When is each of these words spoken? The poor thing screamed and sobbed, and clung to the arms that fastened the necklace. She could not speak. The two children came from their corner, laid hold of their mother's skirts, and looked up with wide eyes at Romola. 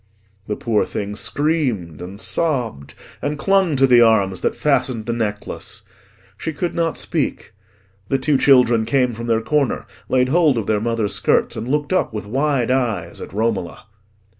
The 0.47 0.55
poor 0.55 0.83
thing 0.83 1.15
screamed 1.15 2.01
and 2.01 2.19
sobbed, 2.19 2.95
and 3.21 3.37
clung 3.37 3.75
to 3.75 3.85
the 3.85 4.01
arms 4.01 4.41
that 4.41 4.55
fastened 4.55 5.05
the 5.05 5.13
necklace. 5.13 5.83
She 6.39 6.53
could 6.53 6.73
not 6.73 6.97
speak. 6.97 7.53
The 8.07 8.17
two 8.17 8.39
children 8.39 8.83
came 8.85 9.13
from 9.13 9.27
their 9.27 9.41
corner, 9.41 9.85
laid 10.09 10.29
hold 10.29 10.57
of 10.57 10.65
their 10.65 10.81
mother's 10.81 11.13
skirts, 11.13 11.55
and 11.55 11.67
looked 11.69 11.93
up 11.93 12.13
with 12.15 12.25
wide 12.25 12.71
eyes 12.71 13.21
at 13.21 13.31
Romola. 13.31 13.85